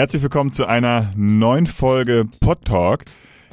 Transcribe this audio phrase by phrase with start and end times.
[0.00, 3.04] Herzlich willkommen zu einer neuen Folge Pod Talk.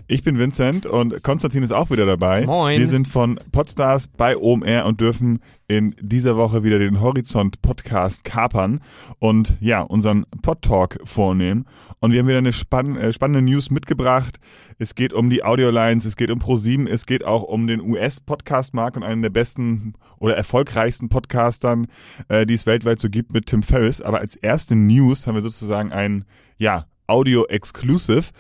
[0.09, 2.45] Ich bin Vincent und Konstantin ist auch wieder dabei.
[2.45, 2.79] Moin.
[2.79, 8.23] Wir sind von Podstars bei OMR und dürfen in dieser Woche wieder den Horizont Podcast
[8.23, 8.79] kapern
[9.19, 11.65] und ja, unseren Pod Talk vornehmen.
[11.99, 14.39] Und wir haben wieder eine spann äh, spannende News mitgebracht.
[14.77, 18.95] Es geht um die Audiolines, es geht um ProSieben, es geht auch um den US-Podcast-Markt
[18.95, 21.87] und einen der besten oder erfolgreichsten Podcastern,
[22.29, 24.01] äh, die es weltweit so gibt mit Tim Ferriss.
[24.01, 26.23] Aber als erste News haben wir sozusagen ein,
[26.57, 28.31] ja, Audio-Exclusive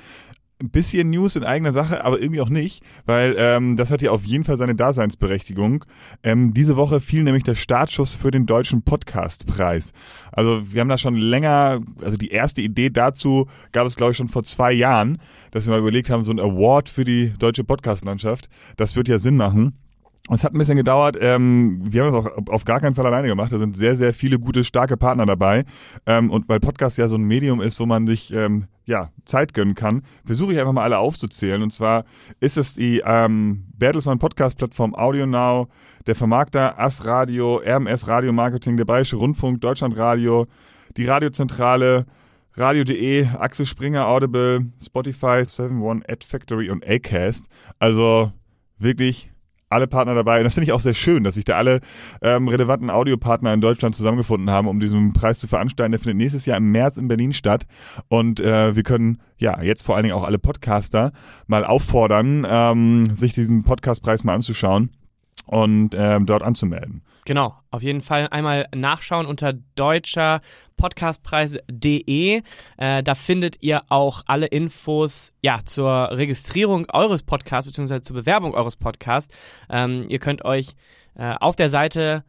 [0.61, 4.11] ein bisschen News in eigener Sache, aber irgendwie auch nicht, weil ähm, das hat ja
[4.11, 5.85] auf jeden Fall seine Daseinsberechtigung.
[6.23, 9.93] Ähm, diese Woche fiel nämlich der Startschuss für den deutschen Podcastpreis.
[10.31, 14.17] Also wir haben da schon länger, also die erste Idee dazu gab es glaube ich
[14.17, 15.19] schon vor zwei Jahren,
[15.51, 18.49] dass wir mal überlegt haben, so ein Award für die deutsche Podcastlandschaft.
[18.77, 19.77] Das wird ja Sinn machen.
[20.29, 21.17] Es hat ein bisschen gedauert.
[21.19, 23.51] Ähm, wir haben das auch auf gar keinen Fall alleine gemacht.
[23.51, 25.63] Da sind sehr, sehr viele gute, starke Partner dabei.
[26.05, 29.53] Ähm, und weil Podcast ja so ein Medium ist, wo man sich ähm, ja, Zeit
[29.53, 31.61] gönnen kann, versuche ich einfach mal alle aufzuzählen.
[31.61, 32.03] Und zwar
[32.39, 35.67] ist es die ähm, Bertelsmann Podcast-Plattform AudioNow,
[36.07, 40.47] der Vermarkter AS Radio, RMS Radio Marketing, der Bayerische Rundfunk, Deutschlandradio,
[40.97, 42.05] die Radiozentrale,
[42.53, 47.49] Radio.de, Axel Springer, Audible, Spotify, 7-One, Ad Factory und Acast.
[47.77, 48.31] Also
[48.79, 49.31] wirklich
[49.69, 50.37] alle Partner dabei.
[50.37, 51.81] Und das finde ich auch sehr schön, dass sich da alle
[52.21, 55.91] ähm, relevanten Audiopartner in Deutschland zusammengefunden haben, um diesen Preis zu veranstalten.
[55.91, 57.65] Der findet nächstes Jahr im März in Berlin statt.
[58.07, 61.11] Und äh, wir können ja jetzt vor allen Dingen auch alle Podcaster
[61.47, 64.89] mal auffordern, ähm, sich diesen Podcastpreis mal anzuschauen
[65.45, 67.01] und ähm, dort anzumelden.
[67.25, 70.39] Genau, auf jeden Fall einmal nachschauen unter deutscher
[70.77, 72.41] Podcastpreis.de.
[72.77, 77.99] Äh, da findet ihr auch alle Infos ja, zur Registrierung eures Podcasts bzw.
[77.99, 79.35] zur Bewerbung eures Podcasts.
[79.69, 80.75] Ähm, ihr könnt euch
[81.15, 82.23] äh, auf der Seite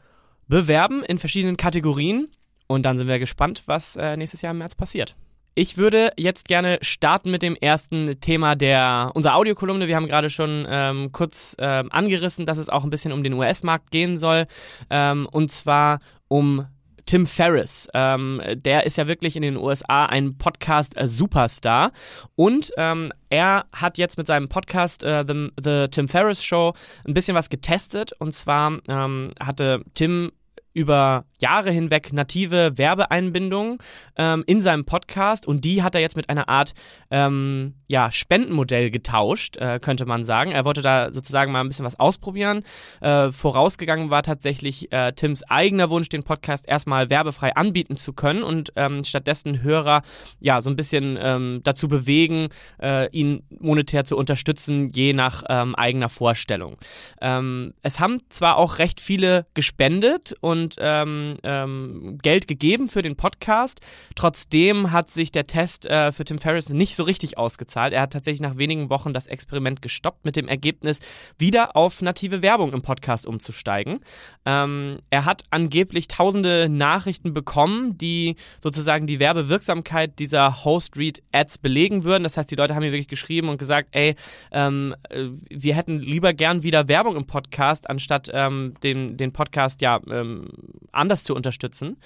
[0.49, 2.29] bewerben in verschiedenen Kategorien
[2.67, 5.15] und dann sind wir gespannt, was äh, nächstes Jahr im März passiert.
[5.59, 9.89] Ich würde jetzt gerne starten mit dem ersten Thema der unserer Audiokolumne.
[9.89, 13.33] Wir haben gerade schon ähm, kurz ähm, angerissen, dass es auch ein bisschen um den
[13.33, 14.47] US-Markt gehen soll.
[14.89, 15.99] Ähm, und zwar
[16.29, 16.69] um
[17.07, 17.89] Tim Ferriss.
[17.93, 21.91] Ähm, der ist ja wirklich in den USA ein Podcast-Superstar.
[22.37, 26.73] Und ähm, er hat jetzt mit seinem Podcast äh, The, The, Tim Ferriss Show
[27.05, 28.13] ein bisschen was getestet.
[28.21, 30.31] Und zwar ähm, hatte Tim
[30.79, 33.79] über Jahre hinweg native Werbeeinbindungen
[34.17, 36.73] ähm, in seinem Podcast und die hat er jetzt mit einer Art
[37.11, 40.53] ähm, ja, Spendenmodell getauscht, äh, könnte man sagen.
[40.53, 42.63] Er wollte da sozusagen mal ein bisschen was ausprobieren.
[43.01, 48.43] Äh, vorausgegangen war tatsächlich äh, Tims eigener Wunsch, den Podcast erstmal werbefrei anbieten zu können
[48.43, 50.03] und ähm, stattdessen Hörer
[50.39, 52.49] ja so ein bisschen ähm, dazu bewegen,
[52.81, 56.77] äh, ihn monetär zu unterstützen, je nach ähm, eigener Vorstellung.
[57.21, 63.17] Ähm, es haben zwar auch recht viele gespendet und ähm, ähm, Geld gegeben für den
[63.17, 63.81] Podcast,
[64.15, 67.93] trotzdem hat sich der Test äh, für Tim Ferriss nicht so richtig ausgezahlt.
[67.93, 71.01] Er hat tatsächlich nach wenigen Wochen das Experiment gestoppt mit dem Ergebnis,
[71.39, 74.01] wieder auf native Werbung im Podcast umzusteigen.
[74.45, 81.59] Ähm, er hat angeblich tausende Nachrichten bekommen, die sozusagen die Werbewirksamkeit dieser Host Read Ads
[81.59, 82.23] belegen würden.
[82.23, 84.15] Das heißt, die Leute haben mir wirklich geschrieben und gesagt, ey,
[84.53, 89.81] ähm, äh, wir hätten lieber gern wieder Werbung im Podcast, anstatt ähm, den, den Podcast
[89.81, 90.48] ja ähm,
[90.93, 91.97] anders zu unterstützen.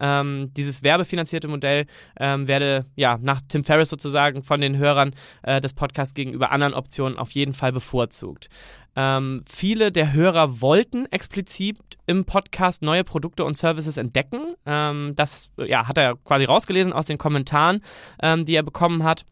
[0.00, 1.86] Ähm, dieses werbefinanzierte Modell
[2.18, 6.74] ähm, werde ja nach Tim Ferriss sozusagen von den Hörern äh, des Podcasts gegenüber anderen
[6.74, 8.48] Optionen auf jeden Fall bevorzugt.
[8.96, 14.54] Ähm, viele der Hörer wollten explizit im Podcast neue Produkte und Services entdecken.
[14.66, 17.82] Ähm, das ja, hat er quasi rausgelesen aus den Kommentaren,
[18.22, 19.24] ähm, die er bekommen hat.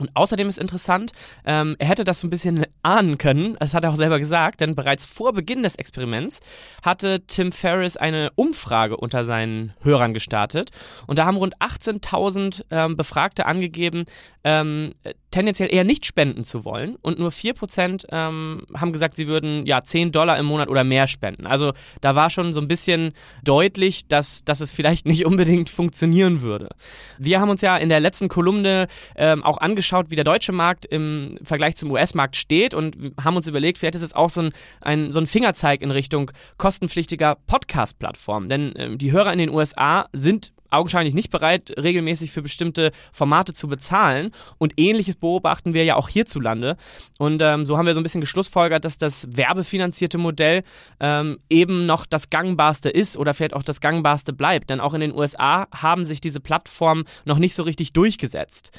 [0.00, 1.12] Und außerdem ist interessant,
[1.44, 4.62] ähm, er hätte das so ein bisschen ahnen können, das hat er auch selber gesagt,
[4.62, 6.40] denn bereits vor Beginn des Experiments
[6.82, 10.70] hatte Tim Ferriss eine Umfrage unter seinen Hörern gestartet.
[11.06, 14.06] Und da haben rund 18.000 ähm, Befragte angegeben,
[14.44, 14.94] ähm,
[15.32, 19.82] tendenziell eher nicht spenden zu wollen und nur 4% ähm, haben gesagt, sie würden ja
[19.82, 21.46] 10 Dollar im Monat oder mehr spenden.
[21.46, 26.42] Also da war schon so ein bisschen deutlich, dass, dass es vielleicht nicht unbedingt funktionieren
[26.42, 26.68] würde.
[27.18, 28.86] Wir haben uns ja in der letzten Kolumne
[29.16, 33.48] ähm, auch angeschaut, wie der deutsche Markt im Vergleich zum US-Markt steht und haben uns
[33.48, 38.48] überlegt, vielleicht ist es auch so ein, ein, so ein Fingerzeig in Richtung kostenpflichtiger Podcast-Plattform.
[38.48, 43.52] Denn ähm, die Hörer in den USA sind augenscheinlich nicht bereit, regelmäßig für bestimmte Formate
[43.52, 44.30] zu bezahlen.
[44.58, 46.76] Und ähnliches beobachten wir ja auch hierzulande.
[47.18, 50.62] Und ähm, so haben wir so ein bisschen geschlussfolgert, dass das werbefinanzierte Modell
[51.00, 54.70] ähm, eben noch das gangbarste ist oder vielleicht auch das gangbarste bleibt.
[54.70, 58.78] Denn auch in den USA haben sich diese Plattformen noch nicht so richtig durchgesetzt.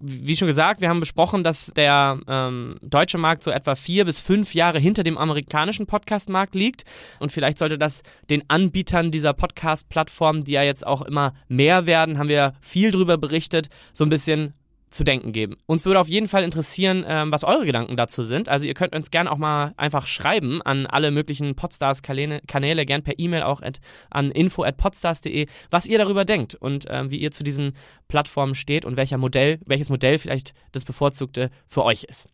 [0.00, 4.20] Wie schon gesagt, wir haben besprochen, dass der ähm, deutsche Markt so etwa vier bis
[4.20, 6.84] fünf Jahre hinter dem amerikanischen Podcast-Markt liegt.
[7.20, 12.18] Und vielleicht sollte das den Anbietern dieser Podcast-Plattformen, die ja jetzt auch immer mehr werden,
[12.18, 14.54] haben wir viel drüber berichtet, so ein bisschen
[14.94, 15.56] zu denken geben.
[15.66, 18.48] Uns würde auf jeden Fall interessieren, ähm, was eure Gedanken dazu sind.
[18.48, 23.02] Also ihr könnt uns gerne auch mal einfach schreiben an alle möglichen Podstars-Kanäle, Kanäle, gern
[23.02, 27.42] per E-Mail auch at, an info@podstars.de, was ihr darüber denkt und ähm, wie ihr zu
[27.42, 27.72] diesen
[28.08, 32.28] Plattformen steht und welcher Modell, welches Modell vielleicht das bevorzugte für euch ist.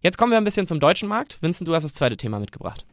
[0.00, 1.42] Jetzt kommen wir ein bisschen zum deutschen Markt.
[1.42, 2.86] Vincent, du hast das zweite Thema mitgebracht.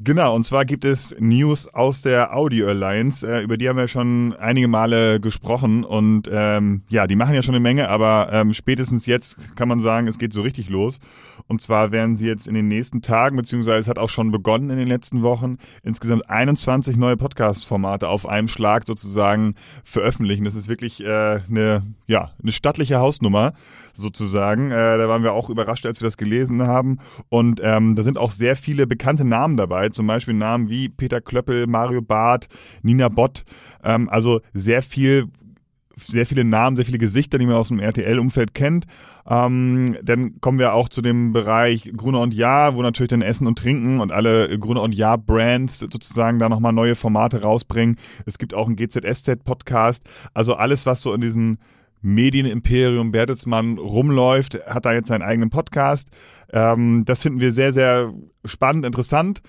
[0.00, 3.88] Genau, und zwar gibt es News aus der Audio Alliance, äh, über die haben wir
[3.88, 8.54] schon einige Male gesprochen und ähm, ja, die machen ja schon eine Menge, aber ähm,
[8.54, 11.00] spätestens jetzt kann man sagen, es geht so richtig los.
[11.48, 14.68] Und zwar werden sie jetzt in den nächsten Tagen, beziehungsweise es hat auch schon begonnen
[14.70, 20.44] in den letzten Wochen, insgesamt 21 neue Podcast-Formate auf einem Schlag sozusagen veröffentlichen.
[20.44, 23.54] Das ist wirklich äh, eine, ja, eine stattliche Hausnummer
[23.94, 24.70] sozusagen.
[24.70, 26.98] Äh, da waren wir auch überrascht, als wir das gelesen haben.
[27.30, 31.20] Und ähm, da sind auch sehr viele bekannte Namen dabei, zum Beispiel Namen wie Peter
[31.20, 32.48] Klöppel, Mario Barth,
[32.82, 33.44] Nina Bott.
[33.82, 35.28] Ähm, also sehr viel
[35.98, 38.86] sehr viele Namen, sehr viele Gesichter, die man aus dem RTL-Umfeld kennt.
[39.28, 43.46] Ähm, dann kommen wir auch zu dem Bereich Gruner und Ja, wo natürlich dann Essen
[43.46, 47.96] und Trinken und alle Gruner und Ja-Brands sozusagen da nochmal neue Formate rausbringen.
[48.26, 50.04] Es gibt auch einen GZSZ-Podcast.
[50.34, 51.58] Also alles, was so in diesen
[52.00, 56.08] Medienimperium Bertelsmann rumläuft, hat da jetzt seinen eigenen Podcast.
[56.52, 58.14] Ähm, das finden wir sehr, sehr
[58.44, 59.42] spannend, interessant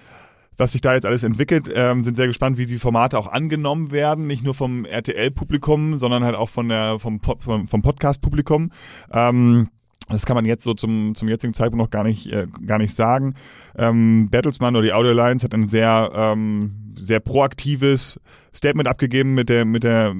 [0.59, 1.69] was sich da jetzt alles entwickelt.
[1.73, 6.23] Ähm, sind sehr gespannt, wie die Formate auch angenommen werden, nicht nur vom RTL-Publikum, sondern
[6.23, 8.71] halt auch von der vom, vom, vom Podcast-Publikum.
[9.11, 9.69] Ähm,
[10.09, 12.95] das kann man jetzt so zum, zum jetzigen Zeitpunkt noch gar nicht, äh, gar nicht
[12.95, 13.35] sagen.
[13.77, 18.19] Ähm, Bertelsmann oder die Audio Alliance hat ein sehr, ähm, sehr proaktives
[18.53, 20.15] Statement abgegeben mit der, mit der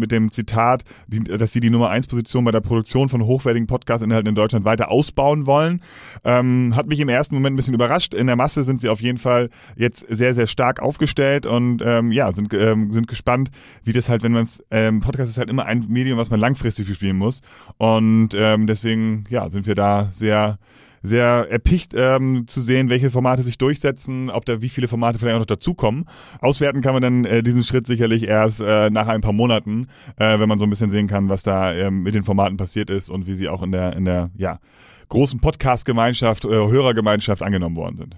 [0.00, 4.28] mit dem Zitat, dass sie die Nummer 1 Position bei der Produktion von hochwertigen Podcast-Inhalten
[4.28, 5.82] in Deutschland weiter ausbauen wollen.
[6.24, 8.14] Ähm, hat mich im ersten Moment ein bisschen überrascht.
[8.14, 12.10] In der Masse sind sie auf jeden Fall jetzt sehr, sehr stark aufgestellt und ähm,
[12.12, 13.50] ja, sind, ähm, sind gespannt,
[13.84, 16.40] wie das halt, wenn man es, ähm, Podcast ist halt immer ein Medium, was man
[16.40, 17.42] langfristig bespielen muss.
[17.78, 20.58] Und ähm, deswegen, ja, sind wir da sehr
[21.02, 25.36] sehr erpicht ähm, zu sehen, welche Formate sich durchsetzen, ob da wie viele Formate vielleicht
[25.36, 26.06] auch noch dazukommen.
[26.40, 30.38] Auswerten kann man dann äh, diesen Schritt sicherlich erst äh, nach ein paar Monaten, äh,
[30.38, 33.10] wenn man so ein bisschen sehen kann, was da ähm, mit den Formaten passiert ist
[33.10, 34.58] und wie sie auch in der in der ja
[35.08, 38.16] großen Podcast-Gemeinschaft, äh, Hörergemeinschaft angenommen worden sind.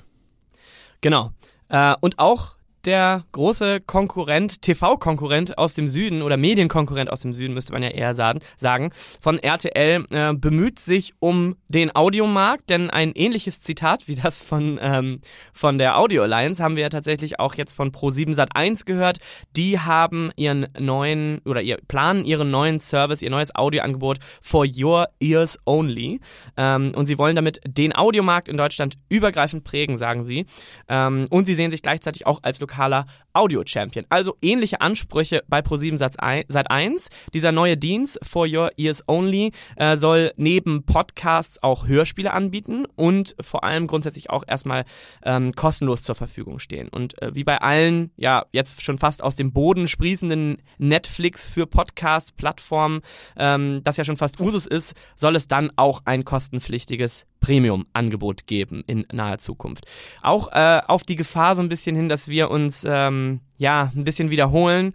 [1.01, 1.33] Genau.
[1.69, 7.55] Äh, und auch der große Konkurrent, TV-Konkurrent aus dem Süden oder Medienkonkurrent aus dem Süden,
[7.55, 8.91] müsste man ja eher sagen,
[9.21, 14.79] von RTL äh, bemüht sich um den Audiomarkt, denn ein ähnliches Zitat wie das von,
[14.81, 15.21] ähm,
[15.53, 19.19] von der Audio Alliance haben wir ja tatsächlich auch jetzt von Pro7 Sat1 gehört.
[19.57, 25.09] Die haben ihren neuen oder ihr planen ihren neuen Service, ihr neues Audioangebot for your
[25.21, 26.21] ears only.
[26.57, 30.47] Ähm, und sie wollen damit den Audiomarkt in Deutschland übergreifend prägen, sagen sie.
[30.89, 34.05] Ähm, und sie sehen sich gleichzeitig auch als lokaler Audio-Champion.
[34.09, 37.09] Also ähnliche Ansprüche bei Pro7 Sat 1.
[37.33, 43.35] Dieser neue Dienst For Your Ears Only äh, soll neben Podcasts auch Hörspiele anbieten und
[43.41, 44.85] vor allem grundsätzlich auch erstmal
[45.25, 46.89] ähm, kostenlos zur Verfügung stehen.
[46.89, 51.67] Und äh, wie bei allen, ja, jetzt schon fast aus dem Boden sprießenden Netflix für
[51.67, 53.01] Podcast-Plattformen,
[53.37, 58.83] ähm, das ja schon fast Usus ist, soll es dann auch ein kostenpflichtiges Premium-Angebot geben
[58.87, 59.85] in naher Zukunft.
[60.23, 64.05] Auch äh, auf die Gefahr so ein bisschen hin, dass wir uns ähm, ja ein
[64.05, 64.95] bisschen wiederholen.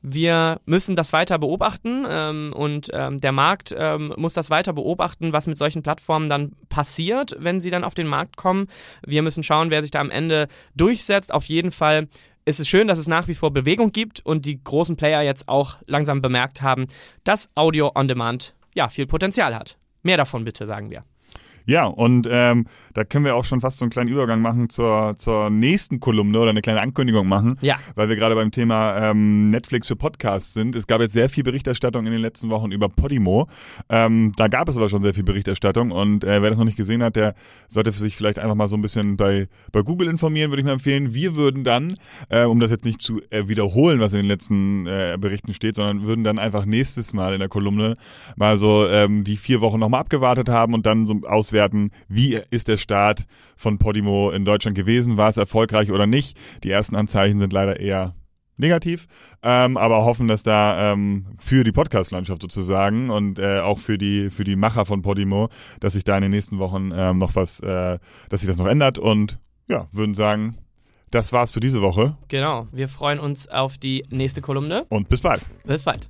[0.00, 5.32] Wir müssen das weiter beobachten ähm, und ähm, der Markt ähm, muss das weiter beobachten,
[5.32, 8.68] was mit solchen Plattformen dann passiert, wenn sie dann auf den Markt kommen.
[9.04, 10.46] Wir müssen schauen, wer sich da am Ende
[10.76, 11.34] durchsetzt.
[11.34, 12.06] Auf jeden Fall
[12.44, 15.48] ist es schön, dass es nach wie vor Bewegung gibt und die großen Player jetzt
[15.48, 16.86] auch langsam bemerkt haben,
[17.24, 19.76] dass Audio on Demand ja viel Potenzial hat.
[20.04, 21.02] Mehr davon bitte, sagen wir.
[21.68, 25.16] Ja, und ähm, da können wir auch schon fast so einen kleinen Übergang machen zur,
[25.18, 27.76] zur nächsten Kolumne oder eine kleine Ankündigung machen, ja.
[27.94, 30.74] weil wir gerade beim Thema ähm, Netflix für Podcasts sind.
[30.74, 33.48] Es gab jetzt sehr viel Berichterstattung in den letzten Wochen über Podimo.
[33.90, 36.78] Ähm, da gab es aber schon sehr viel Berichterstattung und äh, wer das noch nicht
[36.78, 37.34] gesehen hat, der
[37.68, 40.66] sollte für sich vielleicht einfach mal so ein bisschen bei, bei Google informieren, würde ich
[40.66, 41.12] mir empfehlen.
[41.12, 41.96] Wir würden dann,
[42.30, 45.76] äh, um das jetzt nicht zu äh, wiederholen, was in den letzten äh, Berichten steht,
[45.76, 47.98] sondern würden dann einfach nächstes Mal in der Kolumne
[48.36, 52.38] mal so ähm, die vier Wochen nochmal abgewartet haben und dann so auswerten, auswerten, wie
[52.50, 56.38] ist der Start von Podimo in Deutschland gewesen, war es erfolgreich oder nicht.
[56.62, 58.14] Die ersten Anzeichen sind leider eher
[58.56, 59.06] negativ,
[59.42, 64.30] ähm, aber hoffen, dass da ähm, für die Podcast-Landschaft sozusagen und äh, auch für die
[64.30, 65.48] für die Macher von Podimo,
[65.80, 67.98] dass sich da in den nächsten Wochen ähm, noch was, äh,
[68.28, 69.38] dass sich das noch ändert und
[69.68, 70.56] ja, würden sagen,
[71.10, 72.16] das war's für diese Woche.
[72.28, 75.42] Genau, wir freuen uns auf die nächste Kolumne und bis bald.
[75.64, 76.08] Bis bald.